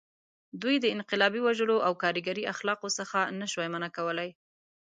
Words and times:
دوی 0.61 0.75
د 0.79 0.85
انقلابي 0.95 1.41
وژلو 1.43 1.77
او 1.87 1.93
کارګري 2.03 2.43
اخلاقو 2.53 2.87
څخه 2.99 3.19
نه 3.39 3.45
شوای 3.51 3.67
منع 3.73 3.89
کولی. 3.97 4.29